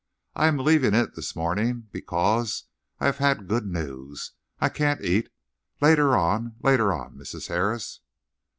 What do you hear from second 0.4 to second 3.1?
am leaving it this morning because I